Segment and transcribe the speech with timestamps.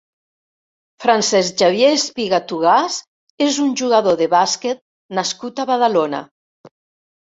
[1.03, 2.97] Francesc Xavier Espiga Tugas
[3.51, 4.85] és un jugador de bàsquet
[5.23, 6.29] nascut a Badalona.